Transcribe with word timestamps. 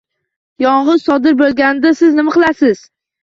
Yong‘in 0.63 1.01
sodir 1.01 1.37
bo‘lganda 1.43 1.93
siz 2.01 2.17
nima 2.21 2.33
qilasiz 2.39 2.83